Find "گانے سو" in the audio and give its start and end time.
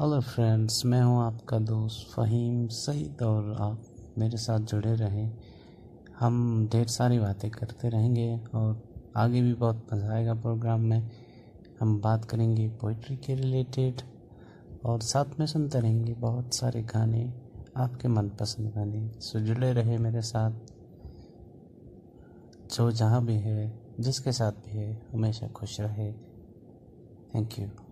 18.74-19.38